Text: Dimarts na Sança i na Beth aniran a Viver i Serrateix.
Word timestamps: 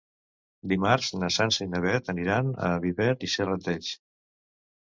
Dimarts 0.71 1.09
na 1.23 1.29
Sança 1.35 1.67
i 1.67 1.67
na 1.75 1.83
Beth 1.85 2.11
aniran 2.15 2.51
a 2.71 2.73
Viver 2.89 3.09
i 3.31 3.33
Serrateix. 3.37 3.95